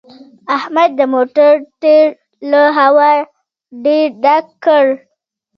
[0.57, 1.51] احمد د موټر
[1.81, 2.07] ټایر
[2.51, 3.11] له هوا
[3.83, 4.85] ډېر ډک کړ